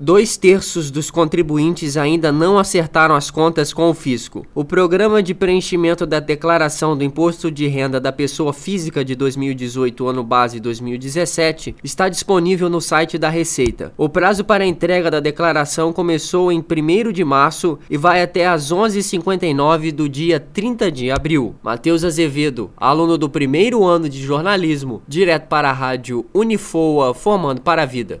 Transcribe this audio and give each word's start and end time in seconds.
Dois 0.00 0.36
terços 0.36 0.92
dos 0.92 1.10
contribuintes 1.10 1.96
ainda 1.96 2.30
não 2.30 2.56
acertaram 2.56 3.16
as 3.16 3.32
contas 3.32 3.72
com 3.72 3.90
o 3.90 3.94
fisco. 3.94 4.46
O 4.54 4.64
programa 4.64 5.20
de 5.20 5.34
preenchimento 5.34 6.06
da 6.06 6.20
declaração 6.20 6.96
do 6.96 7.02
Imposto 7.02 7.50
de 7.50 7.66
Renda 7.66 7.98
da 7.98 8.12
Pessoa 8.12 8.52
Física 8.52 9.04
de 9.04 9.16
2018, 9.16 10.06
ano 10.06 10.22
base 10.22 10.60
2017, 10.60 11.74
está 11.82 12.08
disponível 12.08 12.70
no 12.70 12.80
site 12.80 13.18
da 13.18 13.28
Receita. 13.28 13.92
O 13.96 14.08
prazo 14.08 14.44
para 14.44 14.62
a 14.62 14.66
entrega 14.68 15.10
da 15.10 15.18
declaração 15.18 15.92
começou 15.92 16.52
em 16.52 16.60
1 16.60 17.10
de 17.10 17.24
março 17.24 17.76
e 17.90 17.96
vai 17.96 18.22
até 18.22 18.46
às 18.46 18.70
11h59 18.70 19.90
do 19.90 20.08
dia 20.08 20.38
30 20.38 20.92
de 20.92 21.10
abril. 21.10 21.56
Matheus 21.60 22.04
Azevedo, 22.04 22.70
aluno 22.76 23.18
do 23.18 23.28
primeiro 23.28 23.84
ano 23.84 24.08
de 24.08 24.22
jornalismo, 24.22 25.02
direto 25.08 25.48
para 25.48 25.70
a 25.70 25.72
rádio 25.72 26.24
Unifoa, 26.32 27.12
formando 27.12 27.62
para 27.62 27.82
a 27.82 27.86
vida. 27.86 28.20